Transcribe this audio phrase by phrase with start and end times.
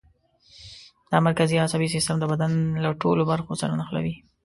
[1.11, 2.51] دا مرکزي عصبي سیستم د بدن
[2.83, 4.15] له ټولو برخو سره نښلوي.